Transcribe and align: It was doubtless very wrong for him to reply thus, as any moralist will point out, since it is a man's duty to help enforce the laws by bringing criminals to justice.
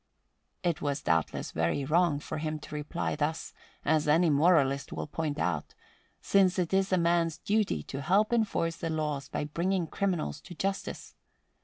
It 0.63 0.81
was 0.81 1.03
doubtless 1.03 1.51
very 1.51 1.85
wrong 1.85 2.19
for 2.19 2.39
him 2.39 2.57
to 2.61 2.73
reply 2.73 3.15
thus, 3.15 3.53
as 3.85 4.07
any 4.07 4.31
moralist 4.31 4.91
will 4.91 5.05
point 5.05 5.37
out, 5.37 5.75
since 6.19 6.57
it 6.57 6.73
is 6.73 6.91
a 6.91 6.97
man's 6.97 7.37
duty 7.37 7.83
to 7.83 8.01
help 8.01 8.33
enforce 8.33 8.77
the 8.77 8.89
laws 8.89 9.29
by 9.29 9.43
bringing 9.43 9.85
criminals 9.85 10.41
to 10.41 10.55
justice. 10.55 11.13